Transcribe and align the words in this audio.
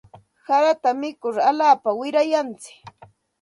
Harata 0.47 0.89
mikur 1.01 1.35
alaapa 1.49 1.89
wirayantsik. 1.99 2.79